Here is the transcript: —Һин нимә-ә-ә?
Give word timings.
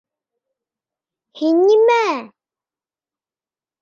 —Һин 1.43 1.61
нимә-ә-ә? 1.67 2.19